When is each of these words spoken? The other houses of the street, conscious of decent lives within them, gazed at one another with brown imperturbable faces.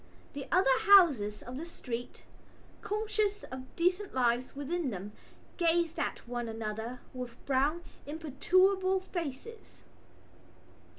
The 0.33 0.47
other 0.51 0.79
houses 0.87 1.43
of 1.43 1.57
the 1.57 1.63
street, 1.67 2.23
conscious 2.81 3.43
of 3.43 3.75
decent 3.75 4.15
lives 4.15 4.55
within 4.55 4.89
them, 4.89 5.11
gazed 5.57 5.99
at 5.99 6.27
one 6.27 6.47
another 6.49 7.01
with 7.13 7.35
brown 7.45 7.83
imperturbable 8.07 9.01
faces. 9.01 9.83